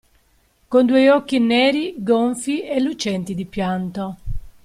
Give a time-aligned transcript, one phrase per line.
[0.67, 4.17] Con due occhi neri gonfi e lucenti di pianto.